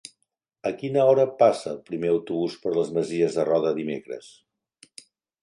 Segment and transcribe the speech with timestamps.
[0.69, 4.33] A quina hora passa el primer autobús per les Masies de Roda dimecres?